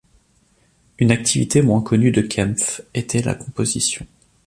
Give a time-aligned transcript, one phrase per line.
[0.97, 4.07] Une activité moins connue de Kempff était la composition.